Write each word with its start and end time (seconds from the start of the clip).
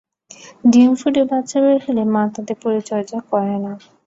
ডিম 0.63 0.91
ফুটে 0.99 1.21
বাচ্চা 1.29 1.57
বের 1.63 1.77
হলে 1.85 2.03
মা 2.13 2.23
তাদের 2.33 2.57
পরিচর্যা 2.63 3.19
করে 3.29 3.55
না। 3.65 3.71